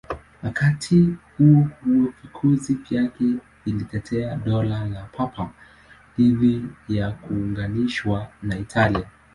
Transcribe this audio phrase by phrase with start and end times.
[0.43, 3.25] Wakati huo huo, vikosi vyake
[3.65, 5.49] vilitetea Dola la Papa
[6.19, 9.05] dhidi ya kuunganishwa na Italia.